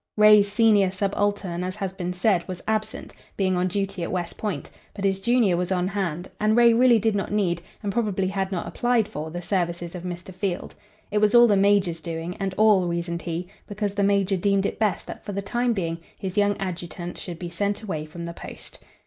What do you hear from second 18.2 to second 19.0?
the post.